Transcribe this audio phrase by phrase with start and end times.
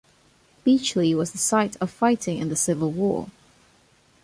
[0.65, 3.29] Beachley was the site of fighting in the Civil War.